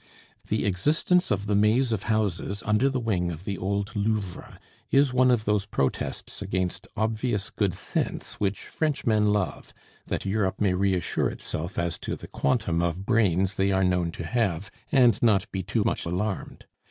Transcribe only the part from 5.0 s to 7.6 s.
one of those protests against obvious